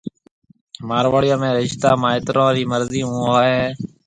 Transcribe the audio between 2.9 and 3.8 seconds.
ھون ھوئيَ ھيََََ